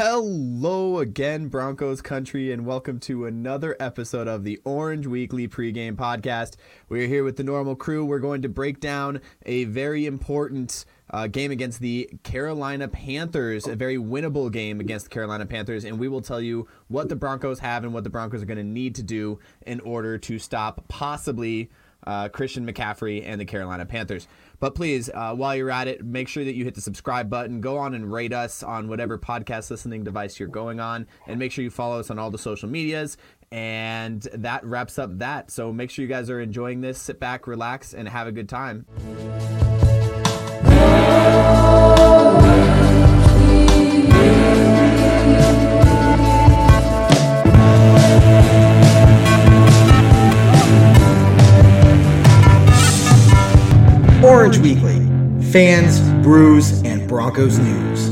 [0.00, 6.54] Hello again, Broncos country, and welcome to another episode of the Orange Weekly pregame podcast.
[6.88, 8.04] We're here with the normal crew.
[8.04, 13.74] We're going to break down a very important uh, game against the Carolina Panthers, a
[13.74, 17.58] very winnable game against the Carolina Panthers, and we will tell you what the Broncos
[17.58, 20.86] have and what the Broncos are going to need to do in order to stop
[20.86, 21.70] possibly
[22.06, 24.28] uh, Christian McCaffrey and the Carolina Panthers.
[24.60, 27.60] But please, uh, while you're at it, make sure that you hit the subscribe button.
[27.60, 31.52] Go on and rate us on whatever podcast listening device you're going on, and make
[31.52, 33.16] sure you follow us on all the social medias.
[33.50, 35.50] And that wraps up that.
[35.50, 37.00] So make sure you guys are enjoying this.
[37.00, 38.84] Sit back, relax, and have a good time.
[54.48, 54.96] Orange Weekly
[55.52, 58.06] fans, brews, and Broncos news.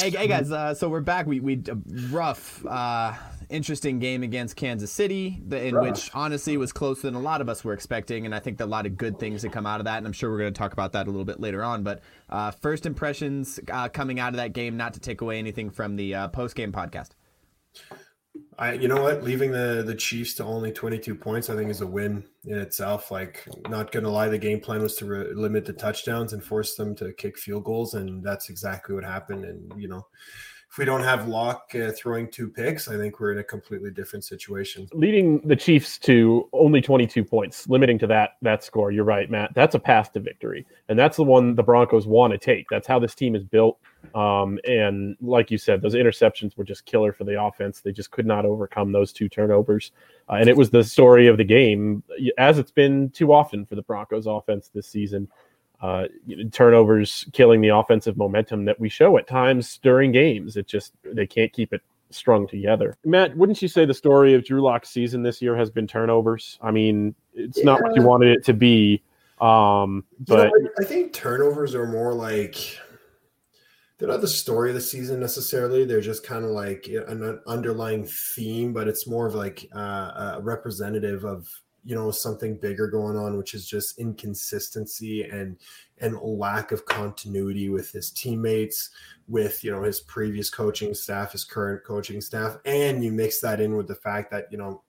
[0.00, 1.26] Hey, hey guys, uh, so we're back.
[1.26, 1.74] We we uh,
[2.08, 3.12] rough, uh,
[3.50, 7.50] interesting game against Kansas City, the, in which honestly was closer than a lot of
[7.50, 9.84] us were expecting, and I think a lot of good things that come out of
[9.84, 9.98] that.
[9.98, 11.82] And I'm sure we're going to talk about that a little bit later on.
[11.82, 12.00] But
[12.30, 15.96] uh, first impressions uh, coming out of that game, not to take away anything from
[15.96, 17.10] the uh, post game podcast.
[18.58, 21.80] I, you know what, leaving the the Chiefs to only 22 points, I think is
[21.80, 23.10] a win in itself.
[23.10, 26.74] Like, not gonna lie, the game plan was to re- limit the touchdowns and force
[26.74, 29.44] them to kick field goals, and that's exactly what happened.
[29.44, 30.06] And you know,
[30.72, 33.90] if we don't have Lock uh, throwing two picks, I think we're in a completely
[33.90, 34.88] different situation.
[34.94, 38.90] Leading the Chiefs to only 22 points, limiting to that that score.
[38.90, 39.52] You're right, Matt.
[39.54, 42.70] That's a path to victory, and that's the one the Broncos want to take.
[42.70, 43.78] That's how this team is built.
[44.14, 47.82] Um, and like you said, those interceptions were just killer for the offense.
[47.82, 49.92] They just could not overcome those two turnovers.
[50.30, 52.02] Uh, and it was the story of the game,
[52.38, 55.28] as it's been too often for the Broncos offense this season.
[55.82, 56.06] Uh,
[56.52, 60.56] turnovers killing the offensive momentum that we show at times during games.
[60.56, 62.96] It just, they can't keep it strung together.
[63.04, 66.56] Matt, wouldn't you say the story of Drew Lock's season this year has been turnovers?
[66.62, 67.64] I mean, it's yeah.
[67.64, 69.02] not what you wanted it to be.
[69.40, 72.78] Um, but you know, I think turnovers are more like
[73.98, 75.84] they're not the story of the season necessarily.
[75.84, 80.40] They're just kind of like an underlying theme, but it's more of like uh, a
[80.42, 81.48] representative of
[81.84, 85.56] you know something bigger going on, which is just inconsistency and
[85.98, 88.90] and lack of continuity with his teammates,
[89.28, 93.60] with you know his previous coaching staff, his current coaching staff, and you mix that
[93.60, 94.82] in with the fact that you know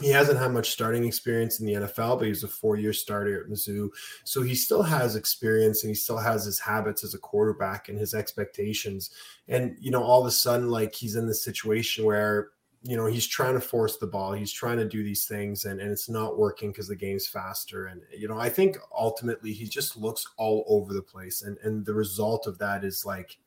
[0.00, 3.42] he hasn't had much starting experience in the NFL, but he was a four-year starter
[3.42, 3.90] at Mizzou,
[4.24, 7.98] so he still has experience and he still has his habits as a quarterback and
[7.98, 9.10] his expectations.
[9.48, 12.50] And you know, all of a sudden, like he's in this situation where
[12.82, 15.80] you know he's trying to force the ball, he's trying to do these things, and,
[15.80, 17.86] and it's not working because the game's faster.
[17.86, 21.84] And you know, I think ultimately he just looks all over the place, and and
[21.84, 23.38] the result of that is like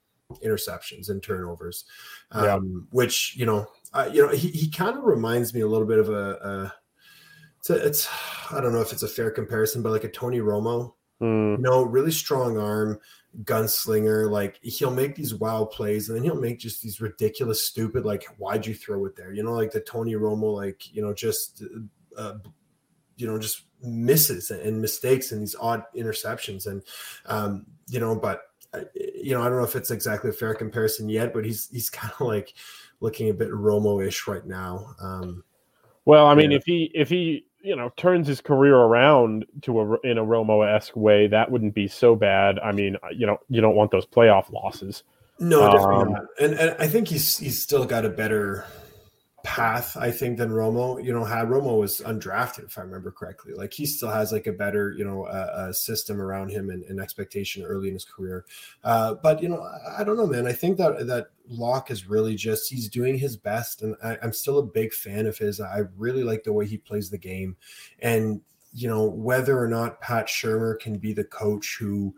[0.44, 1.86] interceptions and turnovers,
[2.32, 2.60] um, yeah.
[2.92, 6.00] which you know uh, you know, he, he kind of reminds me a little bit
[6.00, 6.74] of a, a
[7.60, 8.10] it's, a, it's
[8.52, 10.94] I don't know if it's a fair comparison, but like a Tony Romo.
[11.22, 11.58] Mm.
[11.58, 13.00] You know, really strong arm,
[13.44, 14.30] gunslinger.
[14.30, 18.06] Like he'll make these wild plays, and then he'll make just these ridiculous, stupid.
[18.06, 19.34] Like, why'd you throw it there?
[19.34, 21.64] You know, like the Tony Romo, like you know, just
[22.18, 22.36] uh,
[23.18, 26.84] you know, just misses and mistakes and these odd interceptions, and
[27.28, 28.42] um, you know, but
[28.74, 31.70] uh, you know, I don't know if it's exactly a fair comparison yet, but he's
[31.70, 32.54] he's kind of like
[33.00, 34.96] looking a bit Romo-ish right now.
[35.00, 35.44] Um,
[36.06, 36.58] well, I mean, yeah.
[36.58, 40.96] if he if he you know turns his career around to a in a Romo-esque
[40.96, 42.60] way, that wouldn't be so bad.
[42.60, 45.04] I mean, you know, you don't want those playoff losses.
[45.40, 46.26] No, definitely um, not.
[46.40, 48.66] And, and I think he's he's still got a better
[49.46, 51.04] path, I think, than Romo.
[51.04, 53.54] You know, had Romo was undrafted, if I remember correctly.
[53.54, 57.00] Like he still has like a better, you know, uh, system around him and, and,
[57.00, 58.46] expectation early in his career.
[58.84, 60.48] Uh, but you know, I, I, don't know, man.
[60.48, 64.34] I think that that Lock is really just he's doing his best, and I, I'm
[64.34, 65.62] still a big fan of his.
[65.62, 67.56] I really like the way he plays the game,
[68.00, 68.42] and
[68.74, 72.14] you know, whether or not Pat Shurmur can be the coach who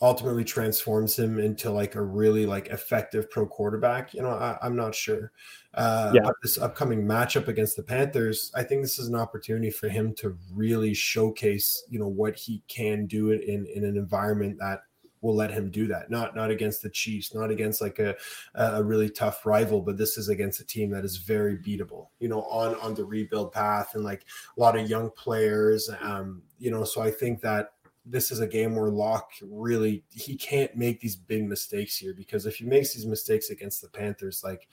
[0.00, 4.76] ultimately transforms him into like a really like effective pro quarterback you know I, am
[4.76, 5.32] not sure
[5.74, 6.30] uh yeah.
[6.42, 10.38] this upcoming matchup against the panthers i think this is an opportunity for him to
[10.52, 14.82] really showcase you know what he can do in in an environment that
[15.20, 18.14] will let him do that not not against the chiefs not against like a
[18.54, 22.28] a really tough rival but this is against a team that is very beatable you
[22.28, 24.24] know on on the rebuild path and like
[24.56, 27.70] a lot of young players um you know so i think that
[28.10, 32.46] this is a game where Lock really he can't make these big mistakes here because
[32.46, 34.68] if he makes these mistakes against the Panthers, like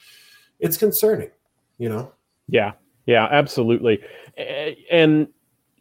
[0.60, 1.30] it's concerning,
[1.78, 2.12] you know?
[2.48, 2.74] Yeah,
[3.06, 4.02] yeah, absolutely.
[4.92, 5.28] And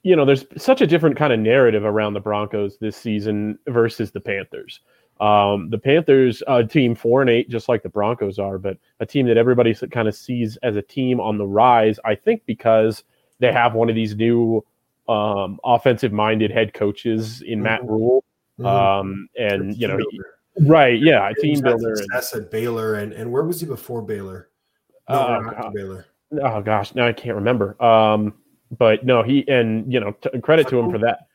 [0.03, 4.11] you know, there's such a different kind of narrative around the Broncos this season versus
[4.11, 4.81] the Panthers.
[5.21, 9.07] Um, the Panthers, a team four and eight, just like the Broncos are, but a
[9.07, 11.99] team that everybody kind of sees as a team on the rise.
[12.05, 13.05] I think because
[13.39, 14.65] they have one of these new
[15.09, 17.89] um, offensive-minded head coaches in Matt Mhm.
[17.89, 18.25] Rhule,
[18.61, 18.67] Mhm.
[18.67, 19.99] um, and you know,
[20.63, 21.95] right, yeah, a He's team builder.
[21.95, 22.09] And,
[22.43, 24.49] at Baylor, and and where was he before Baylor?
[25.09, 25.75] No, Oh, God.
[25.75, 26.07] Baylor.
[26.43, 27.81] oh gosh, now I can't remember.
[27.83, 28.35] Um,
[28.79, 31.27] but no, he and you know, t- credit to him for that.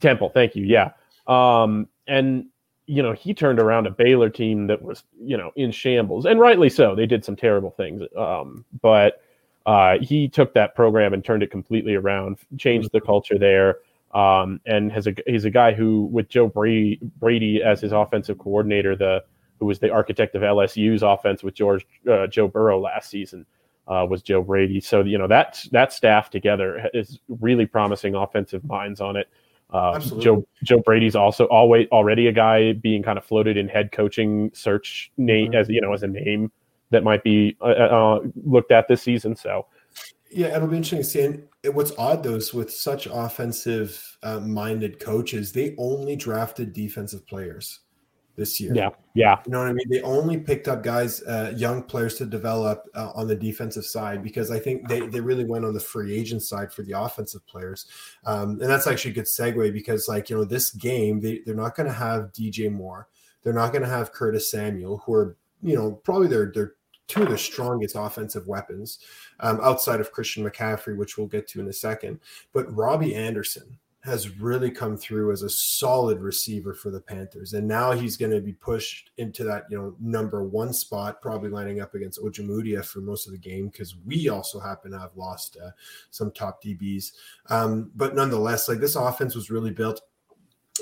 [0.00, 0.64] Temple, thank you.
[0.64, 0.90] Yeah,
[1.26, 2.46] um, and
[2.86, 6.40] you know, he turned around a Baylor team that was you know in shambles, and
[6.40, 6.94] rightly so.
[6.94, 9.22] They did some terrible things, um, but
[9.68, 13.76] uh, he took that program and turned it completely around, changed the culture there.
[14.14, 18.38] Um, and has a he's a guy who, with Joe Brady, Brady as his offensive
[18.38, 19.22] coordinator, the
[19.60, 23.44] who was the architect of LSU's offense with George uh, Joe Burrow last season
[23.86, 24.80] uh, was Joe Brady.
[24.80, 29.28] So you know that that staff together is really promising offensive minds on it.
[29.70, 30.24] Uh, Absolutely.
[30.24, 34.50] Joe Joe Brady's also always already a guy being kind of floated in head coaching
[34.54, 35.56] search name Mhm.
[35.56, 36.50] as you know as a name
[36.90, 39.36] that might be uh, uh, looked at this season.
[39.36, 39.66] So
[40.30, 41.22] Yeah, it'll be interesting to see.
[41.22, 47.26] And what's odd though is with such offensive uh, minded coaches, they only drafted defensive
[47.26, 47.80] players
[48.38, 48.72] this year.
[48.72, 49.90] yeah, yeah, You know what I mean?
[49.90, 54.22] They only picked up guys, uh, young players to develop uh, on the defensive side
[54.22, 57.44] because I think they, they really went on the free agent side for the offensive
[57.46, 57.86] players.
[58.24, 61.54] Um, and that's actually a good segue because, like, you know, this game, they, they're
[61.54, 63.08] not going to have DJ Moore.
[63.42, 66.74] They're not going to have Curtis Samuel, who are, you know, probably their, their
[67.08, 69.00] two of the strongest offensive weapons
[69.40, 72.20] um, outside of Christian McCaffrey, which we'll get to in a second.
[72.52, 73.78] But Robbie Anderson,
[74.08, 77.52] has really come through as a solid receiver for the Panthers.
[77.52, 81.50] And now he's going to be pushed into that, you know, number one spot, probably
[81.50, 85.16] lining up against Ojemudia for most of the game because we also happen to have
[85.16, 85.70] lost uh,
[86.10, 87.12] some top DBs.
[87.50, 90.00] Um, but nonetheless, like this offense was really built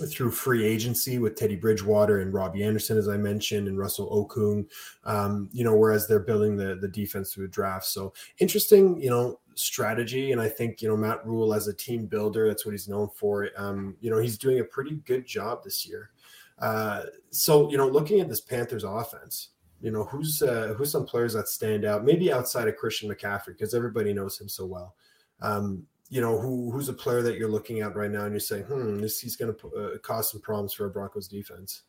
[0.04, 4.66] through free agency with Teddy Bridgewater and Robbie Anderson, as I mentioned, and Russell Okung,
[5.04, 7.86] um, you know, whereas they're building the, the defense through the draft.
[7.86, 10.32] So interesting, you know, strategy.
[10.32, 13.08] And I think, you know, Matt Rhule as a team builder, that's what he's known
[13.08, 13.48] for.
[13.56, 16.10] Um, you know, he's doing a pretty good job this year.
[16.58, 19.50] Uh, so, you know, looking at this Panthers offense,
[19.80, 23.48] you know, who's uh, who's some players that stand out, maybe outside of Christian McCaffrey,
[23.48, 24.94] because everybody knows him so well.
[25.42, 28.40] Um, you know, who who's a player that you're looking at right now and you're
[28.40, 31.82] saying, hmm, this he's going to uh, cause some problems for a Broncos defense.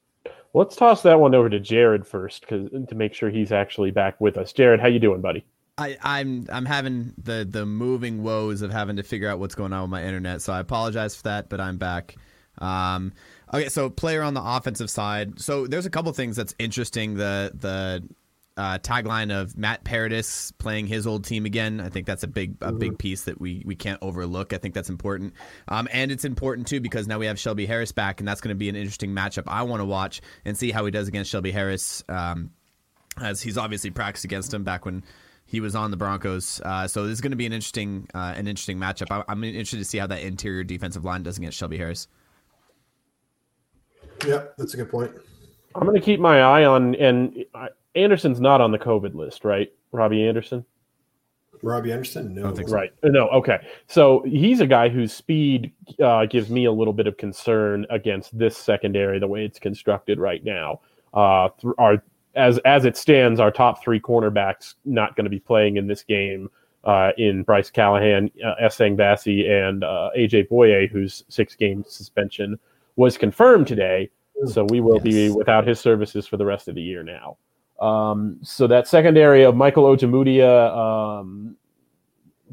[0.53, 4.19] Let's toss that one over to Jared first, because to make sure he's actually back
[4.19, 4.51] with us.
[4.53, 5.45] Jared, how you doing, buddy?
[5.77, 9.74] I, I'm I'm having the the moving woes of having to figure out what's going
[9.74, 12.15] on with my internet, so I apologize for that, but I'm back.
[12.57, 13.13] Um,
[13.53, 15.39] okay, so player on the offensive side.
[15.39, 17.13] So there's a couple things that's interesting.
[17.13, 18.03] The the
[18.57, 21.79] uh, tagline of Matt Paradis playing his old team again.
[21.79, 24.51] I think that's a big a big piece that we we can't overlook.
[24.53, 25.33] I think that's important,
[25.67, 28.49] um, and it's important too because now we have Shelby Harris back, and that's going
[28.49, 29.43] to be an interesting matchup.
[29.47, 32.51] I want to watch and see how he does against Shelby Harris, um,
[33.21, 35.03] as he's obviously practiced against him back when
[35.45, 36.59] he was on the Broncos.
[36.63, 39.07] Uh, so this is going to be an interesting uh, an interesting matchup.
[39.11, 42.07] I, I'm interested to see how that interior defensive line does against Shelby Harris.
[44.25, 45.11] Yeah, that's a good point.
[45.75, 47.45] I'm going to keep my eye on, and
[47.97, 49.71] Anderson's not on the COVID list, right?
[49.91, 50.65] Robbie Anderson?
[51.63, 52.75] Robbie Anderson, no, don't think so.
[52.75, 52.91] Right.
[53.03, 53.59] No, okay.
[53.87, 55.71] So he's a guy whose speed
[56.03, 60.19] uh, gives me a little bit of concern against this secondary, the way it's constructed
[60.19, 60.81] right now.
[61.13, 62.03] Uh, th- our,
[62.35, 66.03] as, as it stands, our top three cornerbacks not going to be playing in this
[66.03, 66.49] game
[66.83, 72.59] uh, in Bryce Callahan, uh, Essang Bassey, and uh, AJ Bouye, whose six game suspension
[72.95, 74.09] was confirmed today.
[74.45, 77.37] So we will be without his services for the rest of the year now.
[77.79, 81.55] Um, so that secondary of Michael Ojemudia, um,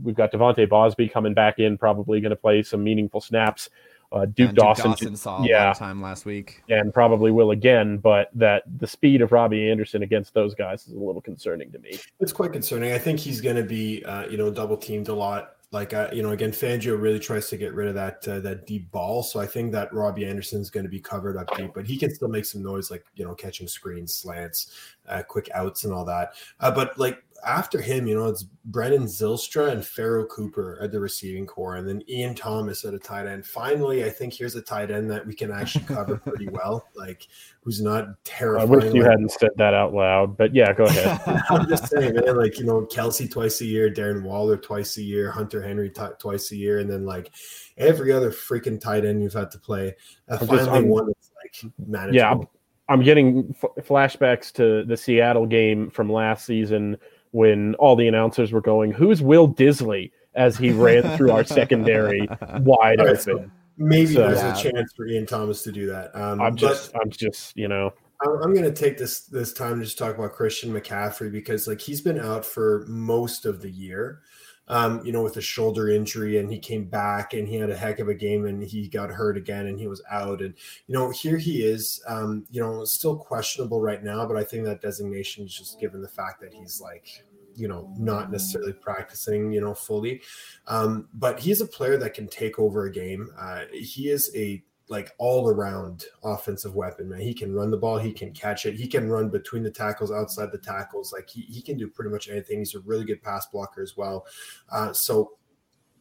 [0.02, 3.71] we've got De'Vante Bausby coming back in, probably going to play some meaningful snaps.
[4.12, 5.66] Uh, Duke, And Dawson, saw a yeah.
[5.66, 6.62] lot time last week.
[6.69, 10.93] and probably will again, but that the speed of Robbie Anderson against those guys is
[10.93, 11.99] a little concerning to me.
[12.21, 12.93] It's quite concerning.
[12.93, 15.57] I think he's going to be, uh, you know, double teamed a lot.
[15.71, 18.66] Like, uh, you know, again, Fangio really tries to get rid of that uh, that
[18.66, 19.23] deep ball.
[19.23, 21.97] So I think that Robbie Anderson is going to be covered up deep, but he
[21.97, 24.73] can still make some noise, like you know, catching screens, slants,
[25.09, 26.35] uh, quick outs, and all that.
[26.61, 31.00] Uh, but like after him, you know, it's Brandon Zylstra and Pharoh Cooper at the
[31.00, 33.46] receiving core, and then Ian Thomas at a tight end.
[33.46, 36.86] Finally, I think here's a tight end that we can actually cover pretty well.
[36.94, 37.28] Like,
[37.60, 38.68] who's not terrifying.
[38.68, 41.20] I wish you hadn't said that out loud, but yeah, go ahead.
[41.50, 42.36] I'm just saying, man.
[42.36, 46.02] Like you know, Kelce twice a year, Darren Waller twice a year, Hunter Henry t-
[46.18, 47.30] twice a year, and then like
[47.76, 49.94] every other freaking tight end you've had to play.
[50.28, 52.16] Uh, I'm just- finally, one that's like manageable.
[52.16, 52.46] Yeah, I'm,
[52.88, 56.96] I'm getting f- flashbacks to the Seattle game from last season
[57.35, 62.21] when all the announcers were going, "Who's Will Dissly?" as he ran through our secondary
[62.61, 63.53] wide All right, so open.
[63.76, 64.59] maybe So- there's Yeah.
[64.59, 66.14] a chance for Ian Thomas to do that.
[66.14, 67.93] Um, I'm just, I'm just, you know,
[68.25, 71.67] I'm- I'm going to take this this time to just talk about Christian McCaffrey because
[71.69, 74.21] like he's been out for most of the year,
[74.68, 77.76] um, you know, with a shoulder injury, and he came back and he had a
[77.76, 80.54] heck of a game, and he got hurt again, and he was out, and
[80.87, 84.64] you know, here he is, um, you know, still questionable right now, but I think
[84.64, 87.25] that designation is just given the fact that he's like.
[87.56, 90.23] You know, not necessarily practicing, you know, fully,
[90.66, 93.30] um, but he's a player that can take over a game.
[93.38, 97.21] Uh, he is a like all around offensive weapon, man.
[97.21, 100.12] He can run the ball, he can catch it, he can run between the tackles,
[100.12, 101.12] outside the tackles.
[101.12, 102.59] Like he, he can do pretty much anything.
[102.59, 104.26] He's a really good pass blocker as well.
[104.71, 105.33] Uh, so,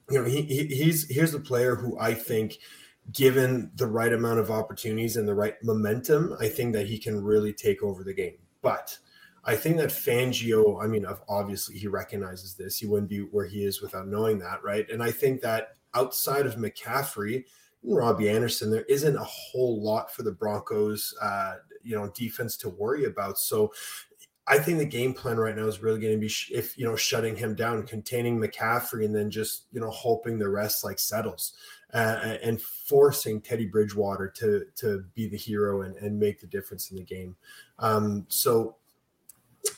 [0.10, 2.58] you know, he, he he's here's a player who I think,
[3.12, 7.24] given the right amount of opportunities and the right momentum, I think that he can
[7.24, 8.38] really take over the game.
[8.62, 8.98] But
[9.46, 12.78] I think that Fangio, I mean, obviously he recognizes this.
[12.78, 14.90] He wouldn't be where he is without knowing that, right?
[14.90, 17.44] And I think that outside of McCaffrey,
[17.84, 22.70] Robbie Anderson, there isn't a whole lot for the Broncos, uh, you know, defense to
[22.70, 23.38] worry about.
[23.38, 23.72] So
[24.46, 26.86] I think the game plan right now is really going to be sh- if you
[26.86, 31.00] know shutting him down, containing McCaffrey, and then just you know hoping the rest like
[31.00, 31.54] settles
[31.94, 36.92] uh, and forcing Teddy Bridgewater to to be the hero and, and make the difference
[36.92, 37.36] in the game.
[37.80, 38.75] Um, so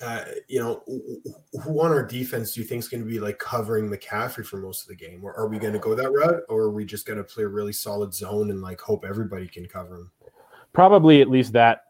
[0.01, 0.83] uh, you know,
[1.63, 4.57] who on our defense do you think is going to be like covering McCaffrey for
[4.57, 5.23] most of the game?
[5.23, 7.43] Or are we going to go that route, or are we just going to play
[7.43, 10.11] a really solid zone and like hope everybody can cover him?
[10.75, 11.85] probably at least that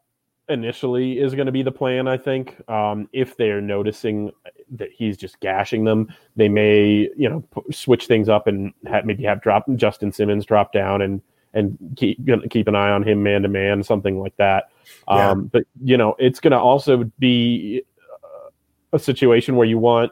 [0.47, 2.07] initially is going to be the plan.
[2.07, 4.31] I think um, if they're noticing
[4.75, 9.05] that he's just gashing them, they may you know p- switch things up and have,
[9.05, 11.19] maybe have drop Justin Simmons drop down and
[11.55, 12.19] and keep
[12.51, 14.69] keep an eye on him man to man, something like that.
[15.07, 15.31] Yeah.
[15.31, 17.81] Um, but you know, it's going to also be
[18.23, 18.49] uh,
[18.93, 20.11] a situation where you want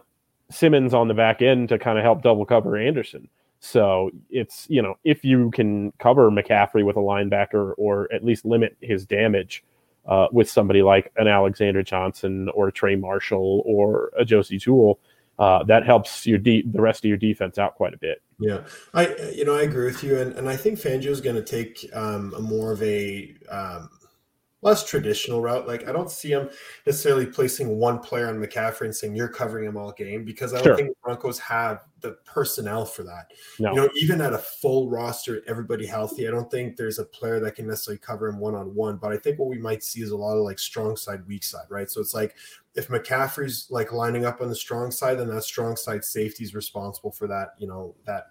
[0.50, 3.30] Simmons on the back end to kind of help double cover Anderson.
[3.60, 8.46] So it's you know if you can cover McCaffrey with a linebacker or at least
[8.46, 9.64] limit his damage
[10.06, 15.00] uh, with somebody like an Alexander Johnson or a Trey Marshall or a Josey Jewell,
[15.44, 18.22] uh, that helps your de- the rest of your defense out quite a bit.
[18.40, 18.62] Yeah,
[18.94, 21.44] I you know I agree with you, and and I think Fangio is going to
[21.44, 23.90] take um, a more of a um,
[24.64, 25.68] less traditional route.
[25.68, 26.50] Like I don't see him
[26.86, 30.58] necessarily placing one player on McCaffrey and saying you're covering him all game because I
[30.58, 30.76] don't Sure.
[30.76, 33.32] think the Broncos have the personnel for that.
[33.60, 37.06] No, You know, even at a full roster, everybody healthy, I don't think there's a
[37.06, 38.98] player that can necessarily cover him one on one.
[38.98, 41.44] But I think what we might see is a lot of like strong side, weak
[41.44, 41.90] side, right?
[41.90, 42.36] So it's like
[42.76, 46.56] if McCaffrey's like lining up on the strong side, then that strong side safety is
[46.56, 48.28] responsible for that, you know, that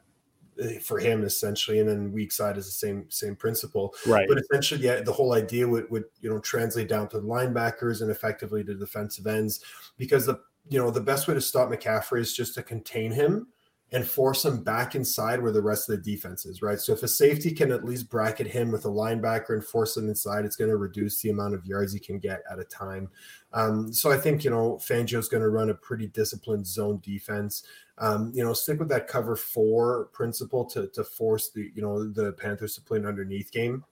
[0.61, 3.94] eh, for him essentially, and then weak side is the same same principle.
[4.06, 4.26] right.
[4.28, 8.02] But essentially, yeah, the whole idea would, would you know translate down to the linebackers
[8.02, 9.61] and effectively to defensive ends,
[9.96, 13.49] because the you know the best way to stop McCaffrey is just to contain him
[13.92, 16.80] and force him back inside where the rest of the defense is, right?
[16.80, 20.08] So if a safety can at least bracket him with a linebacker and force him
[20.08, 23.11] inside, it's going to reduce the amount of yards he can get at a time.
[23.52, 27.64] Um, so I think you know Fangio's going to run a pretty disciplined zone defense.
[27.99, 32.11] Um, you know, stick with that cover four principle to to force the you know
[32.11, 33.84] the Panthers to play an underneath game.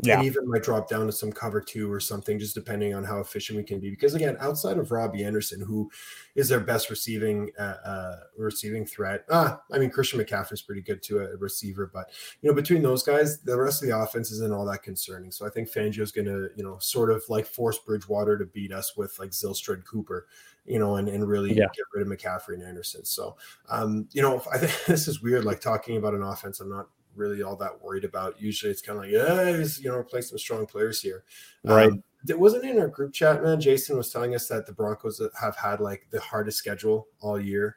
[0.00, 0.18] Yeah.
[0.18, 3.18] And even might drop down to some cover two or something, just depending on how
[3.18, 3.90] efficient we can be.
[3.90, 5.90] Because again, outside of Robbie Anderson, who
[6.36, 10.82] is their best receiving uh, uh, receiving threat, ah, I mean Christian McCaffrey is pretty
[10.82, 12.10] good to a receiver, but
[12.42, 15.32] you know between those guys, the rest of the offense isn't all that concerning.
[15.32, 18.70] So I think Fangio's going to you know sort of like force Bridgewater to beat
[18.72, 20.28] us with like Zilstrad Cooper,
[20.64, 21.66] you know, and and really Yeah.
[21.74, 23.04] get rid of McCaffrey and Anderson.
[23.04, 23.36] So
[23.68, 26.60] um, you know, I think this is weird, like talking about an offense.
[26.60, 28.40] I'm not really all that worried about.
[28.40, 31.24] Usually it's kind of like, yeah, he's, you know, play some strong players here.
[31.64, 31.88] Right.
[31.88, 33.60] Um, it wasn't in our group chat, man.
[33.60, 37.76] Jason was telling us that the Broncos have had like the hardest schedule all year.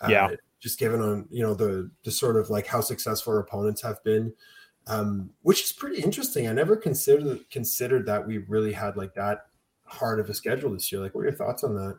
[0.00, 0.28] Uh, Yeah.
[0.60, 4.02] Just given on, you know, the, the sort of like how successful our opponents have
[4.04, 4.32] been,
[4.86, 6.48] um, which is pretty interesting.
[6.48, 9.46] I never considered considered that we really had like that
[9.84, 11.00] hard of a schedule this year.
[11.00, 11.98] Like, what are your thoughts on that?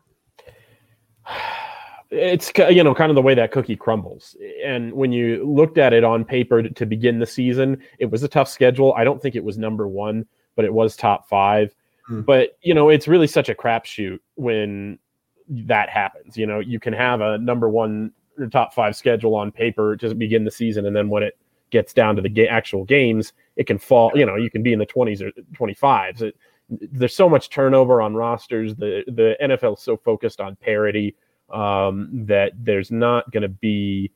[2.12, 4.36] It's you know kind of the way that cookie crumbles.
[4.64, 8.28] And when you looked at it on paper to, begin the season it was a
[8.28, 8.94] tough schedule.
[8.98, 10.26] I don't think it was number one
[10.56, 11.74] but it was top five.
[12.08, 12.22] Hmm.
[12.22, 15.00] but you know it's really such a crapshoot when
[15.48, 16.38] that happens.
[16.38, 20.14] You know you can have a number one or top five schedule on paper to
[20.14, 21.38] begin the season and then when it
[21.70, 24.74] gets down to the ga- actual games it can fall you know you can be
[24.74, 26.36] in the 20s or 25s it,
[26.70, 28.76] there's so much turnover on rosters.
[28.76, 31.16] The the nfl is so focused on parity
[31.54, 34.12] um, that there's not going to be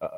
[0.00, 0.08] uh,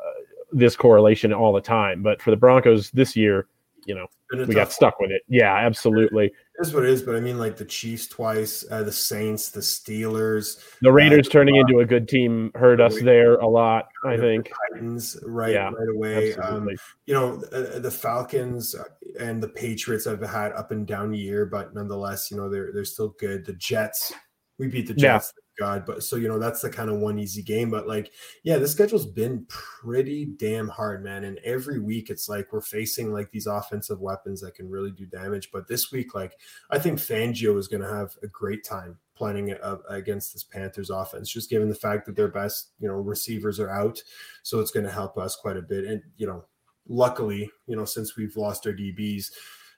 [0.53, 2.03] this correlation all the time.
[2.03, 3.47] But for the Broncos this year,
[3.87, 5.23] you know we got stuck with it.
[5.29, 6.33] Yeah, absolutely.
[6.61, 9.61] Is what it is, but I mean, like the Chiefs twice, uh, the Saints, the
[9.61, 13.89] Steelers, the Raiders uh, turning into a good team hurt us there a lot.
[14.05, 16.35] I think Titans right yeah, right away.
[16.37, 16.69] Um,
[17.07, 18.77] you know, uh, the Falcons
[19.19, 22.85] and the Patriots have had up and down year, but nonetheless, you know they're they're
[22.85, 23.45] still good.
[23.45, 24.13] The Jets,
[24.59, 25.33] we beat the Jets.
[25.59, 27.71] God, but so you know that's the kind of one easy game.
[27.71, 28.11] But like,
[28.43, 31.25] yeah, the schedule's been pretty damn hard, man.
[31.25, 35.07] And every week it's like we're facing like these offensive weapons that can really do
[35.07, 35.51] damage.
[35.53, 36.39] But this week, like,
[36.71, 40.43] I think Fangio is going to have a great time planning it up against this
[40.43, 44.03] Panthers offense, just given the fact that their best, you know, receivers are out.
[44.43, 45.85] So it's going to help us quite a bit.
[45.85, 46.45] And you know,
[46.89, 49.31] luckily, you know, since we've lost our DBs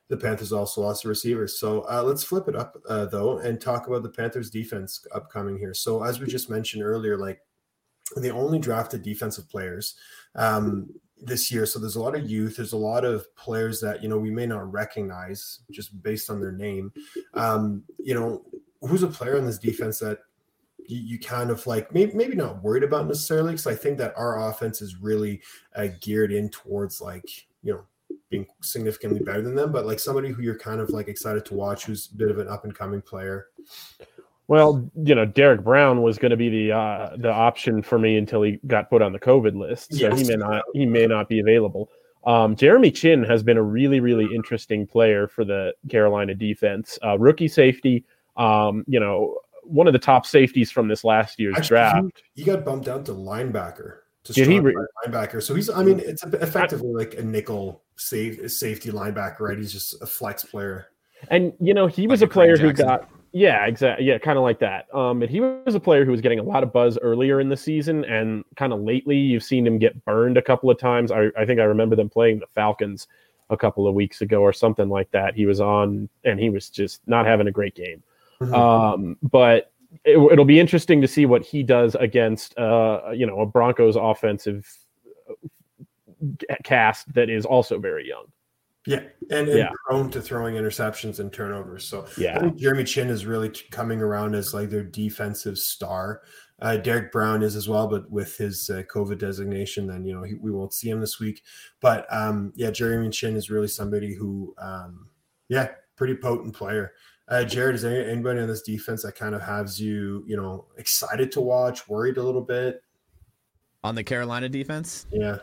[0.08, 1.58] the Panthers also lost the receivers.
[1.58, 5.58] So uh, let's flip it up uh, though and talk about the Panthers defense upcoming
[5.58, 5.74] here.
[5.74, 7.40] So as we just mentioned earlier, like
[8.16, 9.96] they only drafted defensive players
[10.34, 10.90] um,
[11.22, 11.64] this year.
[11.64, 12.56] So there's a lot of youth.
[12.56, 16.40] There's a lot of players that you know we may not recognize just based on
[16.40, 16.92] their name.
[17.32, 18.44] Um, you know,
[18.82, 20.18] who's a player on this defense that
[20.86, 24.50] you, kind of like maybe, maybe not worried about necessarily because I think that our
[24.50, 25.40] offense is really
[25.74, 27.24] uh, geared in towards like
[27.62, 27.84] you know
[28.30, 31.54] being significantly better than them, but like somebody who you're kind of like excited to
[31.54, 33.48] watch, who's a bit of an up and coming player.
[34.46, 38.16] Well, you know, Derrick Brown was going to be the uh, the option for me
[38.16, 40.20] until he got put on the COVID list, so yes.
[40.20, 41.90] he may not he may not be available.
[42.26, 47.18] Um, Jeremy Chinn has been a really really interesting player for the Carolina defense, uh,
[47.18, 48.04] rookie safety.
[48.36, 52.22] Um, you know, one of the top safeties from this last year's Actually, draft.
[52.34, 54.74] He, he got bumped down to linebacker Did he re-
[55.06, 55.42] linebacker.
[55.42, 59.58] So he's, I mean, it's effectively like a nickel safe safety linebacker, right?
[59.58, 60.86] He's just a flex player.
[61.28, 64.44] And you know, he was like a player who got yeah, exactly, yeah, kind of
[64.44, 64.86] like that.
[64.94, 67.48] Um, and he was a player who was getting a lot of buzz earlier in
[67.48, 71.10] the season, and kind of lately, you've seen him get burned a couple of times.
[71.10, 73.08] I, I think I remember them playing the Falcons
[73.50, 75.34] a couple of weeks ago or something like that.
[75.34, 78.04] He was on, and he was just not having a great game.
[78.40, 78.54] Mm-hmm.
[78.54, 79.72] Um, but
[80.04, 83.96] it, will be interesting to see what he does against uh, you know a Broncos
[83.96, 84.66] offensive
[86.64, 88.26] cast that is also very young.
[88.86, 89.70] Yeah, and, and yeah.
[89.86, 91.84] prone to throwing interceptions and turnovers.
[91.84, 96.20] So yeah, I think Jeremy Chinn is really coming around as like their defensive star.
[96.60, 100.22] Uh, Derrick Brown is as well, but with his uh, COVID designation, then you know
[100.22, 101.42] he, we won't see him this week.
[101.80, 105.08] But um, yeah, Jeremy Chinn is really somebody who, um,
[105.48, 106.92] yeah, pretty potent player.
[107.26, 110.66] Uh, Jared, is there anybody on this defense that kind of has you, you know,
[110.76, 112.82] excited to watch, worried a little bit?
[113.82, 115.06] On the Carolina defense?
[115.10, 115.38] Yeah.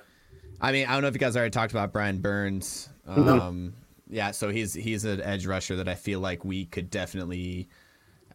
[0.60, 2.90] I mean, I don't know if you guys already talked about Brian Burns.
[3.08, 3.74] Um,
[4.10, 7.68] yeah, so he's he's an edge rusher that I feel like we could definitely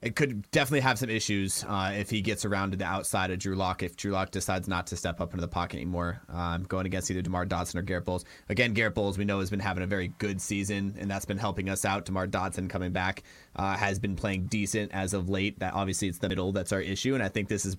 [0.02, 3.38] it could definitely have some issues uh, if he gets around to the outside of
[3.38, 3.82] Drew Lock.
[3.82, 7.10] If Drew Lock decides not to step up into the pocket anymore, um, going against
[7.10, 8.24] either Demar Dotson or Garett Bolles.
[8.48, 11.38] Again, Garett Bolles we know has been having a very good season, and that's been
[11.38, 12.04] helping us out.
[12.04, 13.22] Demar Dotson coming back
[13.56, 15.58] uh, has been playing decent as of late.
[15.60, 17.76] That obviously it's the middle that's our issue, and I think this is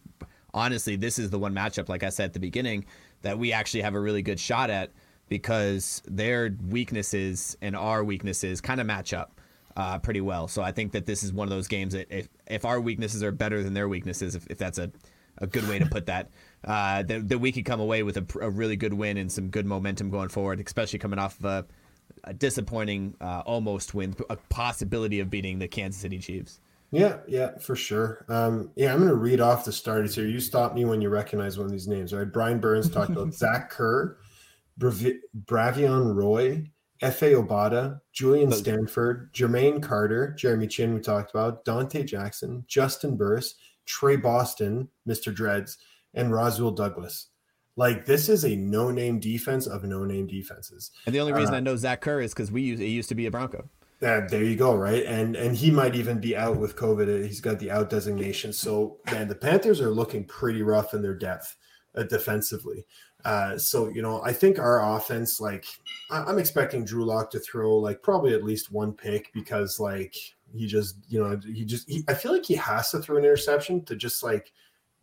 [0.54, 2.86] honestly this is the one matchup, like I said at the beginning,
[3.22, 4.92] that we actually have a really good shot at
[5.30, 9.37] because their weaknesses and our weaknesses kind of match up
[9.78, 10.48] uh, pretty well.
[10.48, 13.24] So I think that this is one of those games that if, if our weaknesses
[13.24, 14.92] are better than their weaknesses, if, if that's a,
[15.38, 16.32] a good way to put that,
[16.66, 19.50] uh, that, that we could come away with a, a, really good win and some
[19.50, 21.66] good momentum going forward, especially coming off of a,
[22.24, 26.60] a disappointing uh, almost win, a possibility of beating the Kansas City Chiefs.
[26.90, 28.26] Yeah, yeah, for sure.
[28.30, 30.26] Um, yeah, I'm going to read off the starters here.
[30.26, 32.32] You stop me when you recognize one of these names, right?
[32.32, 34.18] Brian Burns talked about Zach Kerr,
[34.78, 42.06] Brav- Bravvion Roy, Efe Obada, Julian Stanford, Jermaine Carter, Jeremy Chinn, we talked about, Donte
[42.06, 43.56] Jackson, Juston Burris,
[43.86, 45.34] Tre Boston, Mr.
[45.34, 45.78] Dreads,
[46.14, 47.28] and Rasul Douglas.
[47.76, 50.92] Like this is a no-name defense of no-name defenses.
[51.06, 53.10] And the only reason uh, I know Zach Kerr is because we used it used
[53.10, 53.70] to be a Bronco.
[54.02, 55.04] Uh, there you go, right?
[55.06, 57.26] And and he might even be out with COVID.
[57.26, 58.52] He's got the out designation.
[58.52, 61.56] So man, the Panthers are looking pretty rough in their depth
[62.10, 62.86] defensively.
[63.26, 65.66] Uh, so you know, I think our offense, like,
[66.10, 70.16] I'm expecting Drew Lock to throw like probably at least one pick because like
[70.54, 73.26] he just, you know, he just, he, I feel like he has to throw an
[73.26, 74.54] interception to just like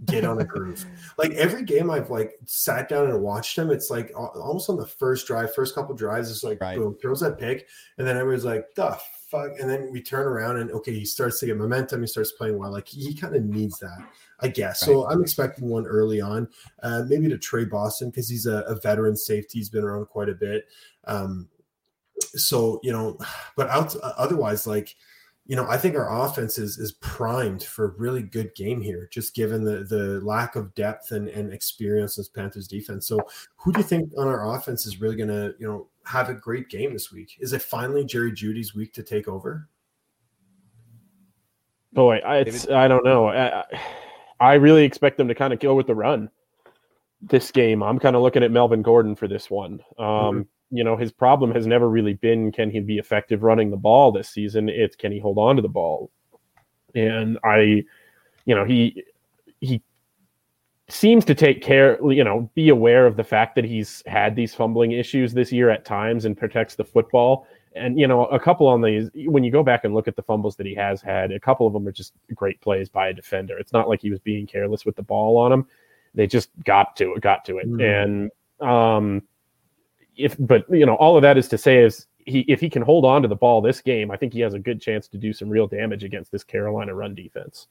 [0.06, 0.84] get on a groove.
[1.18, 4.86] like every game I've like sat down and watched him, it's like almost on the
[4.86, 6.76] first drive, first couple drives, it's like right.
[6.76, 7.68] boom, throws that pick,
[7.98, 8.98] and then everybody's like, the
[9.30, 12.32] fuck, and then we turn around and okay, he starts to get momentum, he starts
[12.32, 12.72] playing well.
[12.72, 13.98] Like he kind of needs that.
[14.40, 14.82] I guess.
[14.82, 14.92] Right.
[14.94, 16.48] So I'm expecting one early on,
[16.82, 19.58] uh, maybe to Tre Boston because he's a, a, veteran safety.
[19.58, 20.66] He's been around quite a bit.
[21.04, 21.48] Um,
[22.34, 23.18] so you know,
[23.56, 24.94] but out, otherwise, like
[25.46, 29.08] you know, I think our offense is is primed for a really good game here,
[29.12, 33.06] just given the the lack of depth and, and experience as Panthers defense.
[33.06, 33.20] So,
[33.56, 36.34] who do you think on our offense is really going to, you know, have a
[36.34, 37.36] great game this week?
[37.40, 39.68] Is it finally Jerry Jeudy's week to take over?
[41.92, 42.38] Boy, I,
[42.74, 43.26] I don't know.
[43.26, 43.64] I, I
[44.52, 46.28] really expect them to kind of go with the run
[47.22, 47.82] this game.
[47.82, 49.80] I'm kind of looking at Melvin Gordon for this one.
[49.98, 50.40] Um, mm-hmm
[50.74, 54.10] you know, his problem has never really been can he be effective running the ball
[54.10, 54.68] this season?
[54.68, 56.10] It's can he hold on to the ball?
[56.96, 57.84] And I,
[58.44, 59.04] you know, he
[59.60, 59.80] he
[60.88, 64.52] seems to take care, you know, be aware of the fact that he's had these
[64.52, 67.46] fumbling issues this year at times and protects the football.
[67.74, 70.22] And you know, a couple on these when you go back and look at the
[70.22, 73.12] fumbles that he has had, a couple of them are just great plays by a
[73.12, 73.58] defender.
[73.58, 75.66] It's not like he was being careless with the ball on him.
[76.14, 77.68] They just got to it, got to it.
[77.68, 77.80] Mm-hmm.
[77.80, 79.22] And um
[80.16, 82.82] if but you know all of that is to say is he if he can
[82.82, 85.18] hold on to the ball this game, I think he has a good chance to
[85.18, 87.66] do some real damage against this Carolina run defense.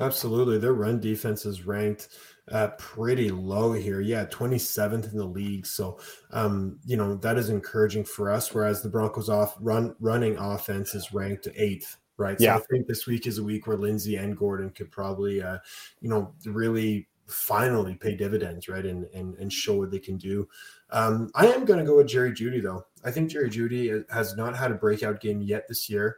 [0.00, 2.08] Absolutely, their run defense is ranked
[2.50, 4.00] uh, pretty low here.
[4.00, 5.66] Yeah, 27th in the league.
[5.66, 5.98] So,
[6.30, 8.52] um, you know that is encouraging for us.
[8.52, 11.96] Whereas the Broncos off run running offense is ranked eighth.
[12.16, 12.38] Right.
[12.38, 12.56] So yeah.
[12.56, 15.58] I think this week is a week where Lindsay and Gordon could probably, uh,
[16.00, 20.48] you know, really finally pay dividends, right, and and and show what they can do.
[20.90, 22.86] Um, I am going to go with Jerry Jeudy though.
[23.04, 26.16] I think Jerry Jeudy has not had a breakout game yet this year.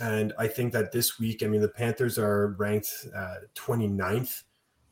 [0.00, 4.42] And I think that this week, I mean, the Panthers are ranked uh, 29th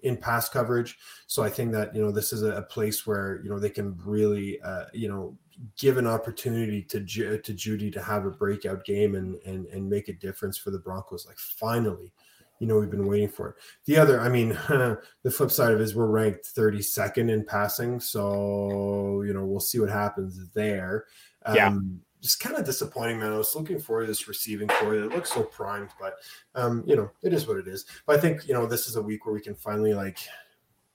[0.03, 0.99] in pass coverage.
[1.27, 3.99] So I think that, you know, this is a, place where, you know, they can
[4.05, 5.37] really, uh, you know,
[5.77, 10.09] give an opportunity to to Jeudy to have a breakout game and, and, and make
[10.09, 11.27] a difference for the Broncos.
[11.27, 12.13] Like finally,
[12.61, 13.55] you know we've been waiting for it.
[13.87, 17.99] The other, I mean, the flip side of it is we're ranked 32nd in passing,
[17.99, 21.07] so you know we'll see what happens there.
[21.45, 21.77] Um, yeah.
[22.21, 23.33] Just kind of disappointing, man.
[23.33, 26.15] I was looking for this receiving core that looks so primed, but
[26.55, 27.87] um, you know it is what it is.
[28.07, 30.19] But I think you know this is a week where we can finally like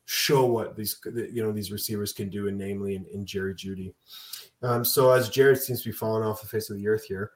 [0.06, 3.94] show what these you know these receivers can do, and namely in, in Jerry Jeudy.
[4.62, 7.32] Um, so as Jared seems to be falling off the face of the earth here,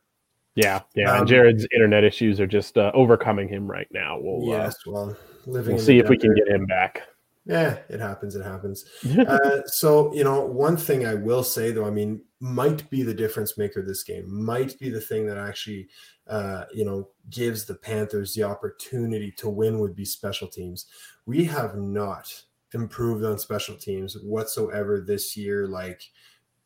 [0.55, 1.13] yeah, yeah.
[1.13, 4.19] Um, Jared's internet issues are just uh, overcoming him right now.
[4.19, 5.75] We'll, uh, yes, uh, well, living.
[5.75, 7.03] We'll see if we can get him back.
[7.45, 8.35] Yeah, it happens.
[8.35, 8.85] It happens.
[9.27, 13.13] uh, so you know, one thing I will say though, I mean, might be the
[13.13, 14.25] difference maker this game.
[14.43, 15.87] Might be the thing that actually,
[16.27, 19.79] uh, you know, gives the Panthers the opportunity to win.
[19.79, 20.85] Would be special teams.
[21.25, 26.03] We have not improved on special teams whatsoever this year, like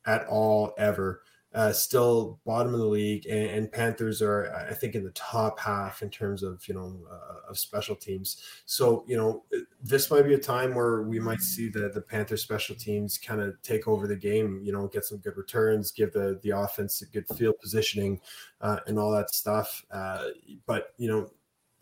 [0.05, 1.21] at all ever
[1.53, 5.59] uh, still bottom of the league, and, and, Panthers are, I think, in the top
[5.59, 8.43] half in terms of you know uh, of special teams.
[8.65, 9.43] So you know
[9.81, 13.39] this might be a time where we might see the the Panther special teams kind
[13.39, 14.61] of take over the game.
[14.63, 18.19] You know, get some good returns, give the the offense a good field positioning,
[18.61, 19.85] uh, and all that stuff.
[19.91, 20.29] Uh,
[20.65, 21.29] but you know,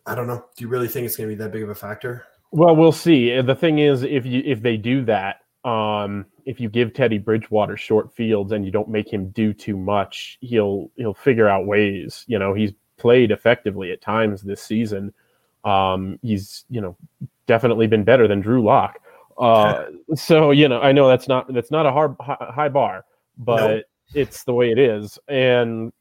[0.05, 0.45] I don't know.
[0.55, 2.25] Do you really think it's going to be that big of a factor?
[2.51, 3.39] Well, we'll see.
[3.41, 7.77] The thing is, if you if they do that, um, if you give Teddy Bridgewater
[7.77, 12.25] short fields and you don't make him do too much, he'll he'll figure out ways.
[12.27, 15.13] You know, he's played effectively at times this season.
[15.63, 16.97] Um, he's you know
[17.45, 18.99] definitely been better than Drew Lock.
[19.37, 23.05] Uh, so you know, I know that's not that's not a hard high bar,
[23.37, 23.83] but nope.
[24.15, 25.93] it's the way it is, and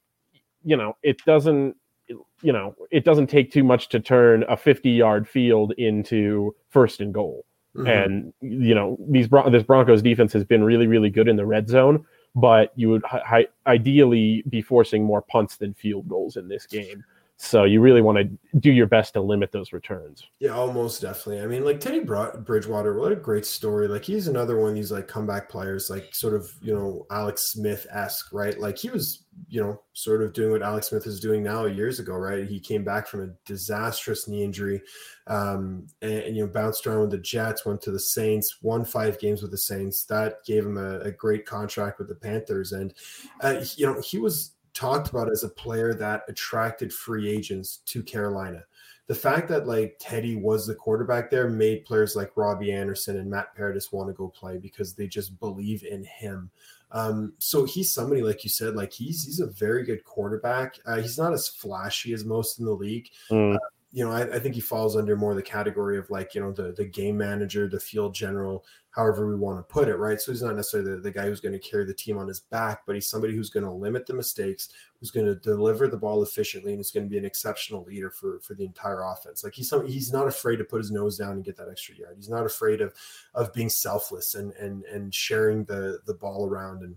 [0.65, 1.77] you know, it doesn't
[2.09, 7.03] you know it doesn't take too much to turn a 50 yard field into first
[7.03, 7.45] and goal
[7.77, 7.87] Mm-hmm.
[7.87, 11.69] And you know these this Broncos defense has been really really good in the red
[11.69, 12.05] zone,
[12.35, 17.05] but you would hi- ideally be forcing more punts than field goals in this game.
[17.43, 20.29] So you really want to do your best to limit those returns.
[20.41, 21.41] Yeah, almost definitely.
[21.41, 23.89] I mean, like Teddy Bridgewater, what a great story.
[23.89, 27.53] Like he's another one of these like comeback players, like sort of you know Alex
[27.53, 28.61] Smith esque, right?
[28.61, 31.99] Like he was you know sort of doing what Alex Smith is doing now years
[31.99, 32.47] ago, right?
[32.47, 34.83] He came back from a disastrous knee injury,
[35.27, 38.85] um, and, and, you know bounced around with the Jets, went to the Saints, won
[38.85, 40.05] five games with the Saints.
[40.05, 42.93] That gave him a, a great contract with the Panthers, and
[43.41, 48.03] uh, you know he was talked about as a player that attracted free agents to
[48.03, 48.65] Carolina.
[49.09, 53.29] The fact that like Teddy was the quarterback there made players like Robbie Anderson and
[53.29, 56.51] Matt Paradis want to go play because they just believe in him.
[56.93, 60.79] Um, so he's somebody like you said, like he's he's a very good quarterback.
[60.87, 63.11] Uh, he's not as flashy as most in the league.
[63.31, 63.57] Mm.
[63.57, 63.59] Uh,
[63.93, 66.53] you know, I, I, think he falls under more the category of like, you know,
[66.53, 70.21] the the game manager, the field general, however we want to put it, right?
[70.21, 72.39] So he's not necessarily the, the guy who's going to carry the team on his
[72.39, 75.97] back, but he's somebody who's going to limit the mistakes, who's going to deliver the
[75.97, 79.43] ball efficiently, and is going to be an exceptional leader for for the entire offense.
[79.43, 81.97] Like he's some, he's not afraid to put his nose down and get that extra
[81.97, 82.15] yard.
[82.17, 82.95] He's not afraid of
[83.35, 86.95] of being selfless and and and sharing the the ball around and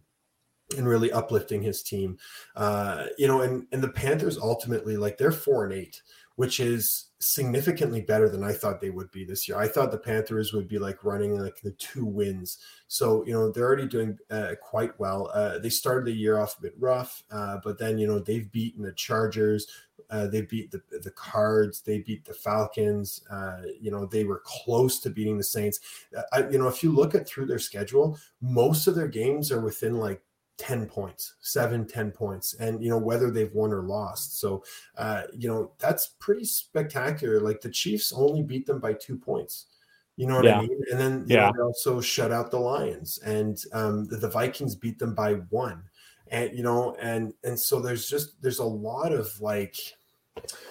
[0.78, 2.18] and really uplifting his team.
[2.56, 6.02] Uh, you know, and and the Panthers ultimately like they're four and eight,
[6.36, 9.58] which is significantly better than I thought they would be this year.
[9.58, 12.58] I thought the Panthers would be like running like the two wins.
[12.88, 15.32] So you know they're already doing uh, quite well.
[15.34, 18.52] Uh, they started the year off a bit rough, uh, but then you know they've
[18.52, 19.68] beaten the Chargers.
[20.10, 21.82] Uh, they beat the the Cards.
[21.82, 23.24] They beat the Falcons.
[23.32, 25.80] Uh, you know they were close to beating the Saints.
[26.18, 29.52] Uh, I, you know if you look at through their schedule, most of their games
[29.52, 30.22] are within like
[30.58, 34.40] 10 points, seven, 10 points, and you know, whether they've won or lost.
[34.40, 34.64] So,
[34.98, 37.40] uh, you know, that's pretty spectacular.
[37.40, 39.68] Like the Chiefs only beat them by two points.
[40.16, 40.60] You know what yeah.
[40.60, 40.82] I mean?
[40.92, 41.48] And then yeah.
[41.48, 45.34] Know, they also shut out the Lions, and um, the, the Vikings beat them by
[45.50, 45.84] one.
[46.30, 49.76] And you know, and and so there's just there's a lot of like.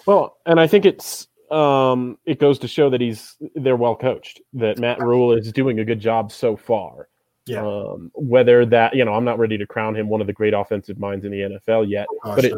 [0.05, 4.41] Well, and I think it's um it goes to show that he's they're well coached.
[4.53, 7.09] That Matt Rhule is doing a good job so far.
[7.45, 7.65] Yeah.
[7.65, 10.53] Um, whether that, you know, I'm not ready to crown him one of the great
[10.53, 12.53] offensive minds in the NFL yet, oh, but it,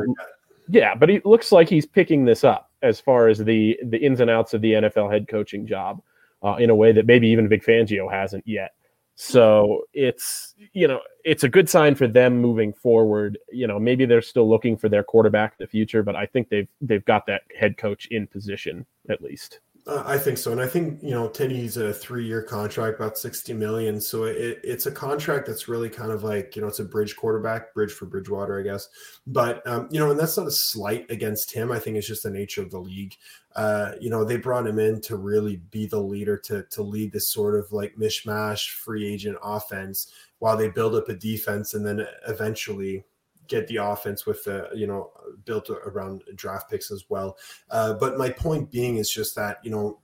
[0.68, 4.20] yeah, but he looks like he's picking this up as far as the the ins
[4.20, 6.02] and outs of the NFL head coaching job
[6.44, 8.74] uh, in a way that maybe even Vic Fangio hasn't yet.
[9.16, 13.38] So it's you know it's a good sign for them moving forward.
[13.52, 16.50] You know maybe they're still looking for their quarterback in the future, but I think
[16.50, 19.60] they've they've got that head coach in position at least.
[19.88, 24.02] I think so, and I think you know Teddy's a three-year contract, about sixty million.
[24.02, 27.16] So it, it's a contract that's really kind of like you know it's a bridge
[27.16, 28.90] quarterback, bridge for Bridgewater, I guess.
[29.28, 31.72] But um, you know, and that's not a slight against him.
[31.72, 33.16] I think it's just the nature of the league.
[33.56, 37.12] Uh, you know, they brought him in to really be the leader to to lead
[37.12, 41.86] this sort of like mishmash free agent offense while they build up a defense, and
[41.86, 43.04] then eventually
[43.48, 45.12] get the offense with the you know
[45.46, 47.38] built around draft picks as well.
[47.70, 50.00] Uh, but my point being is just that you know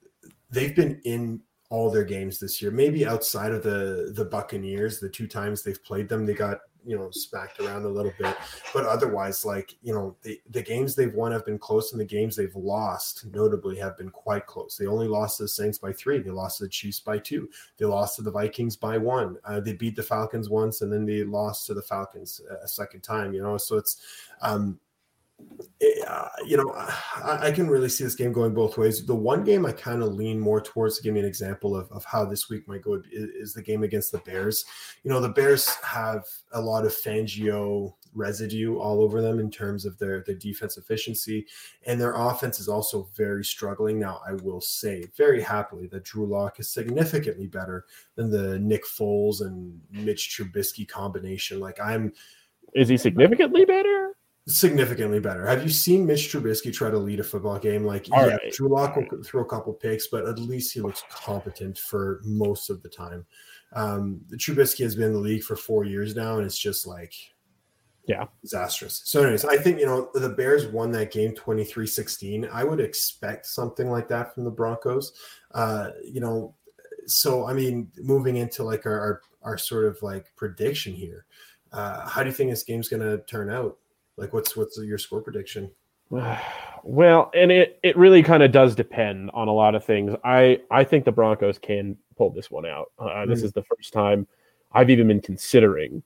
[0.49, 2.69] they've been in all their games this year.
[2.69, 6.97] Maybe outside of the the Buccaneers, the two times they've played them, they got you
[6.97, 8.35] know smacked around a little bit.
[8.73, 12.05] But otherwise like you know the, the games they've won have been close and the
[12.05, 14.77] games they've lost notably have been quite close.
[14.77, 16.19] They only lost to the saints by three.
[16.19, 17.49] They lost to the chiefs by two.
[17.77, 19.37] They lost to the vikings by one.
[19.45, 23.01] Uh, they beat the falcons once and then they lost to the falcons a second
[23.01, 23.57] time you know?
[23.57, 23.97] So it's
[24.41, 24.79] um
[26.07, 29.05] uh, you know, I, I, can really see this game going both ways.
[29.05, 31.91] The one game I kind of lean more towards to give me an example of,
[31.91, 34.63] of how this week might go is, is, the game against the Bears.
[35.03, 39.85] You know, the Bears have a lot of Fangio residue all over them in terms
[39.85, 41.47] of their, their defense efficiency,
[41.87, 43.99] and their offense is also very struggling.
[43.99, 48.85] Now, I will say very happily that Drew Lock is significantly better than the Nick
[48.85, 51.59] Foles and Mitch Trubisky combination.
[51.59, 52.13] Like, I'm.
[52.75, 54.15] Is he significantly better?
[54.47, 55.45] Significantly better.
[55.45, 57.85] Have you seen Mitch Trubisky try to lead a football game?
[57.85, 58.53] Like, All yeah, right.
[58.53, 62.69] Drew Lock will throw a couple picks, but at least he looks competent for most
[62.69, 63.25] of the time.
[63.73, 67.13] Um, Trubisky has been in the league for four years now, and it's just like,
[68.07, 69.01] yeah, disastrous.
[69.05, 72.49] So, anyways, I think, you know, the Bears won that game 23 16.
[72.51, 75.13] I would expect something like that from the Broncos.
[75.53, 76.55] Uh, you know,
[77.05, 81.25] so, I mean, moving into like our, our, our sort of like prediction here,
[81.71, 83.77] uh, how do you think this game's going to turn out?
[84.21, 85.71] Like, what's what's your score prediction?
[86.83, 90.15] Well, and it it really kind of does depend on a lot of things.
[90.23, 92.91] I I think the Broncos can pull this one out.
[92.97, 94.27] Uh, mm This is the first time
[94.71, 96.01] I've even been considering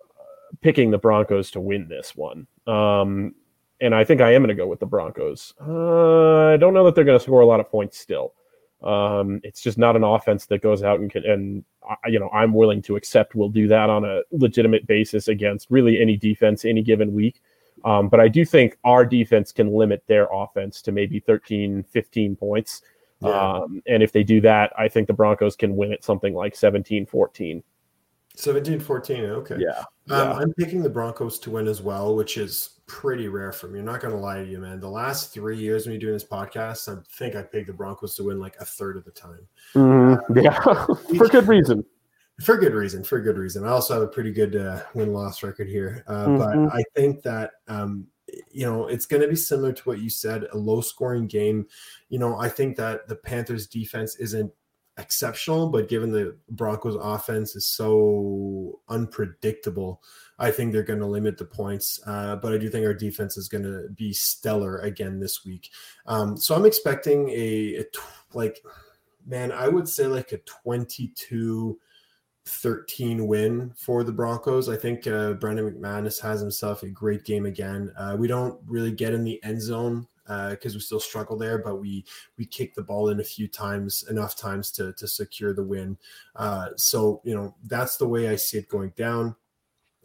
[0.00, 2.46] uh, picking the Broncos to win this one.
[2.68, 3.34] Um,
[3.80, 5.52] and I think I am going to go with the Broncos.
[5.60, 8.34] Uh, I don't know that they're going to score a lot of points still.
[8.82, 11.64] Um, it's just not an offense that goes out and can, and
[12.06, 16.00] you know I'm willing to accept we'll do that on a legitimate basis against really
[16.00, 17.42] any defense any given week.
[17.84, 22.36] Um, but I do think our defense can limit their offense to maybe 13, 15
[22.36, 22.82] points.
[23.20, 23.30] Yeah.
[23.30, 26.56] Um, and if they do that, I think the Broncos can win at something like
[26.56, 27.62] 17 14.
[28.36, 29.24] 17 14.
[29.24, 29.56] Okay.
[29.58, 29.78] Yeah.
[29.78, 30.32] Um, yeah.
[30.32, 33.78] I'm picking the Broncos to win as well, which is pretty rare for me.
[33.78, 34.80] I'm not going to lie to you, man.
[34.80, 38.14] The last three years when you're doing this podcast, I think I picked the Broncos
[38.16, 39.46] to win like a third of the time.
[39.74, 41.18] Mm, uh, yeah.
[41.18, 41.84] for good reason
[42.40, 43.04] for good reason.
[43.04, 43.64] For good reason.
[43.64, 46.38] I also have a pretty good uh, win loss record here, uh, mm-hmm.
[46.38, 48.06] but I think that um,
[48.50, 51.66] you know it's going to be similar to what you said, a low scoring game.
[52.08, 54.52] You know, I think that the Panthers defense isn't
[54.98, 60.02] exceptional, but given the Broncos offense is so unpredictable,
[60.38, 62.00] I think they're going to limit the points.
[62.06, 65.70] Uh, but I do think our defense is going to be stellar again this week.
[66.06, 67.84] Um, so I'm expecting a, a
[68.32, 68.62] like,
[69.26, 71.78] man, I would say like a 22
[72.50, 74.68] 13 win for the Broncos.
[74.68, 77.92] I think uh, Brandon McManus has himself a great game again.
[77.96, 81.58] Uh, we don't really get in the end zone because uh, we still struggle there,
[81.58, 82.04] but we
[82.38, 85.96] we kick the ball in a few times, enough times to to secure the win.
[86.36, 89.34] Uh, so you know that's the way I see it going down.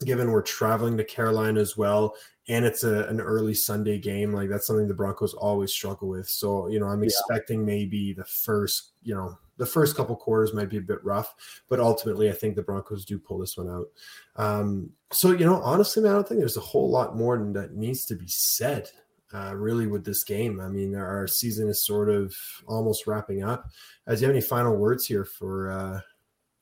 [0.06, 2.16] given we're traveling to Carolina as well,
[2.48, 4.34] and it's a, an early Sunday game.
[4.34, 6.28] Like that's something the Broncos always struggle with.
[6.28, 7.66] So you know, I'm expecting yeah.
[7.66, 11.34] maybe the first, you know, the first couple quarters might be a bit rough,
[11.70, 13.88] but ultimately, I think the Broncos do pull this one out.
[14.36, 17.74] Um, so you know, honestly, man, I don't think there's a whole lot more that
[17.74, 18.90] needs to be said.
[19.34, 22.34] Uh, really, with this game, I mean, our season is sort of
[22.68, 23.70] almost wrapping up.
[24.08, 26.00] As you have any final words here for uh,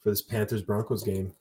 [0.02, 1.34] for this Panthers Broncos game?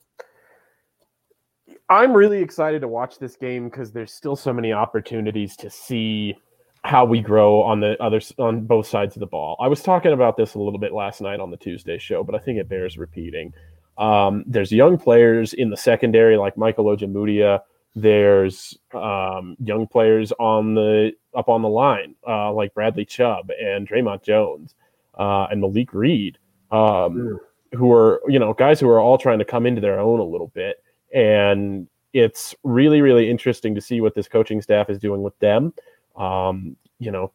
[1.89, 6.35] I'm really excited to watch this game because there's still so many opportunities to see
[6.83, 9.55] how we grow on the other on both sides of the ball.
[9.59, 12.35] I was talking about this a little bit last night on the Tuesday show, but
[12.35, 13.53] I think it bears repeating.
[13.97, 17.61] Um, there's young players in the secondary like Michael Ojemudia.
[17.95, 23.87] There's um, young players on the up on the line uh, like Bradley Chubb and
[23.87, 24.75] Dre'Mont Jones
[25.17, 26.37] uh, and Malik Reed,
[26.71, 27.39] um,
[27.71, 30.23] who are you know guys who are all trying to come into their own a
[30.23, 35.21] little bit and it's really really interesting to see what this coaching staff is doing
[35.21, 35.73] with them.
[36.15, 37.31] Um, you know,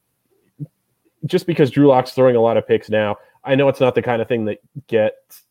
[1.27, 4.03] just because Drew Lock's throwing a lot of picks now, I know it's not the
[4.03, 5.45] kind of thing that gets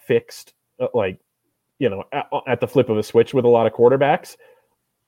[0.00, 1.18] fixed uh, like
[1.78, 4.36] you know at, at, the flip of a switch with a lot of quarterbacks,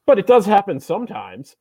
[0.07, 1.57] but it does happen sometimes.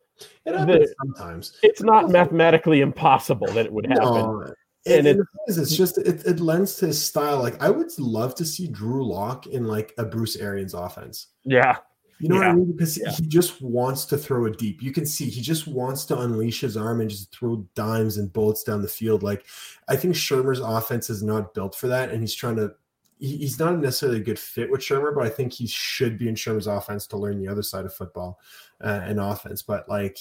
[0.45, 1.60] It happens the, sometimes.
[1.63, 4.04] It's not mathematically impossible that it would happen.
[4.04, 4.54] No.
[4.88, 7.39] And, and, it, is, it's just it, it lends to his style.
[7.39, 11.28] Like I would love to see Drew Lock in like a Bruce Arians offense.
[11.43, 11.78] Yeah.
[12.19, 12.47] You know yeah.
[12.47, 12.71] what I mean?
[12.71, 13.12] Because yeah.
[13.12, 14.82] he just wants to throw it deep.
[14.82, 18.32] You can see he just wants to unleash his arm and just throw dimes and
[18.32, 19.21] bullets down the field.
[19.21, 19.45] Like
[19.88, 22.73] I think Shurmur's offense is not built for that, and he's trying to.
[23.17, 26.28] He, he's not necessarily a good fit with Shurmur, but I think he should be
[26.28, 28.39] in Shurmur's offense to learn the other side of football
[28.84, 29.62] uh, and offense.
[29.62, 30.17] But like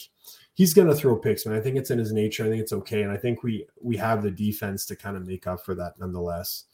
[0.55, 1.57] he's going to throw picks, man.
[1.57, 2.45] I think it's in his nature.
[2.45, 5.27] I think it's okay, and I think we we have the defense to kind of
[5.27, 6.65] make up for that, nonetheless.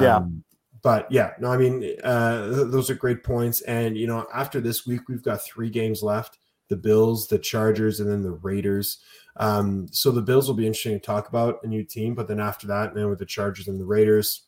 [0.00, 0.16] Yeah.
[0.16, 0.44] Um,
[0.82, 3.60] but yeah, no, I mean, uh, th- those are great points.
[3.62, 8.00] And you know, after this week, we've got three games left: the Bills, the Chargers,
[8.00, 8.98] and then the Raiders.
[9.36, 12.40] Um, so the Bills will be interesting to talk about a new team, but then
[12.40, 14.42] after that, man, with the Chargers and the Raiders,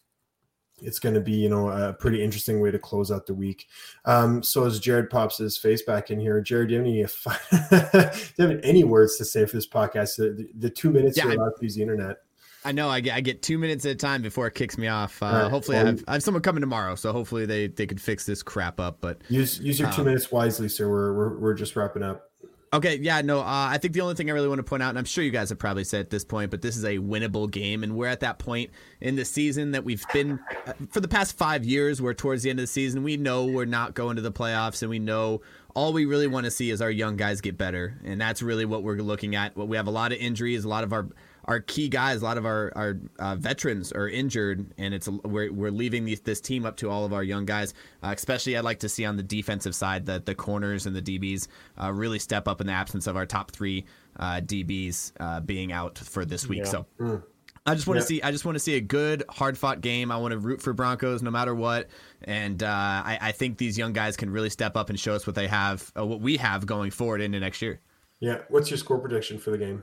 [0.83, 3.68] it's going to be you know a pretty interesting way to close out the week.
[4.05, 7.03] Um, so as Jared pops his face back in here, Jared, do you have any,
[8.11, 10.16] do you have any words to say for this podcast?
[10.16, 12.16] The, the two minutes yeah, you're allowed to use the internet.
[12.64, 14.88] I know I get I get two minutes at a time before it kicks me
[14.88, 15.22] off.
[15.22, 15.50] Uh, right.
[15.50, 18.24] Hopefully, well, I, have, I have someone coming tomorrow, so hopefully they they could fix
[18.24, 18.98] this crap up.
[19.00, 20.88] But use use your two um, minutes wisely, sir.
[20.88, 22.31] We're, we're we're just wrapping up.
[22.72, 24.88] Okay, yeah, no, uh, I think the only thing I really want to point out,
[24.88, 26.98] and I'm sure you guys have probably said at this point, but this is a
[26.98, 30.98] winnable game, and we're at that point in the season that we've been uh, for
[30.98, 32.03] the past five years.
[32.03, 33.05] We're towards the end of the season.
[33.05, 35.40] We know we're not going to the playoffs, and we know
[35.77, 38.64] all we really want to see is our young guys get better, and that's really
[38.64, 39.57] what we're looking at.
[39.57, 41.07] We have a lot of injuries, a lot of our
[41.47, 45.53] our key guys, a lot of our our uh, veterans are injured, and it's we're
[45.53, 47.75] we're leaving these, this team up to all of our young guys.
[48.03, 51.03] Uh, especially, I'd like to see on the defensive side that the corners and the
[51.03, 51.49] DBs
[51.83, 53.85] uh, really step up in the absence of our top three
[54.19, 56.65] uh, DBs uh, being out for this week.
[56.65, 56.71] Yeah.
[56.71, 56.87] So.
[56.99, 57.23] Mm.
[57.67, 58.21] I just want to see.
[58.21, 60.13] I just want to see a good, hard fought game.
[60.13, 61.89] I want to root for Broncos no matter what,
[62.25, 65.27] and uh, I, I, think these young guys can really step up and show us
[65.27, 67.81] what they have, what we have going forward into next year.
[68.21, 68.41] Yeah.
[68.51, 69.83] What's your score prediction for the game?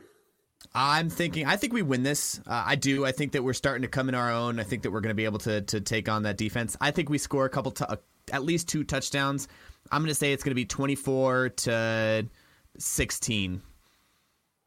[0.73, 1.45] I'm thinking.
[1.45, 2.39] I think we win this.
[2.47, 3.05] Uh, I do.
[3.05, 4.59] I think that we're starting to come in our own.
[4.59, 6.77] I think that we're going to be able to to take on that defense.
[6.79, 7.97] I think we score a couple, t- uh,
[8.31, 9.47] at least two touchdowns.
[9.91, 12.27] I'm going to say it's going to be 24 to
[12.77, 13.61] 16.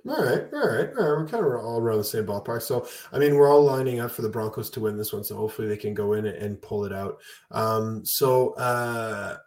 [0.07, 0.91] All right, all right, all right.
[0.99, 2.61] We're kind of all around the same ballpark.
[2.61, 5.25] So, I mean, we're all lining up for the Broncos to win this one.
[5.25, 7.21] So, hopefully, they can go in and pull it out.
[7.51, 9.39] Um, so, uh,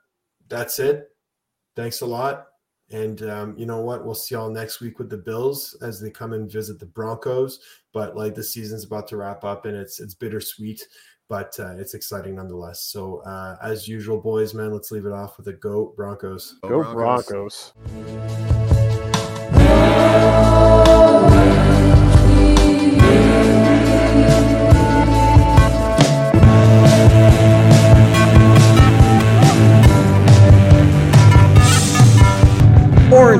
[0.50, 1.10] that's it.
[1.76, 2.48] Thanks a lot.
[2.92, 4.06] And um, you know what?
[4.06, 7.60] We'll see y'all next week with the Bills as they come and visit the Broncos.
[7.94, 10.88] But like the season's about to wrap up, and it's it's bittersweet,
[11.28, 12.84] but uh, it's exciting nonetheless.
[12.84, 16.58] So uh, as usual, boys, man, let's leave it off with a go Broncos.
[16.62, 16.94] Go, go.
[16.94, 17.74] Broncos.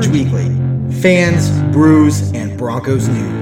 [0.06, 0.44] Weekly,
[1.02, 3.37] fans, brews, and Broncos news.